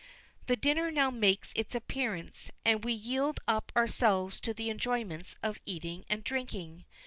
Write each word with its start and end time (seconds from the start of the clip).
The 0.47 0.55
dinner 0.55 0.89
now 0.89 1.11
makes 1.11 1.53
its 1.55 1.75
appearance, 1.75 2.49
and 2.65 2.83
we 2.83 2.91
yield 2.91 3.39
up 3.47 3.71
ourselves 3.75 4.39
to 4.41 4.51
the 4.51 4.71
enjoyments 4.71 5.35
of 5.43 5.59
eating 5.63 6.05
and 6.09 6.23
drinking. 6.23 6.85